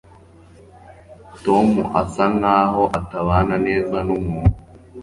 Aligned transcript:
tom 1.45 1.67
asa 2.01 2.23
nkaho 2.37 2.83
atabana 2.99 3.55
neza 3.67 3.95
numuntu 4.07 4.57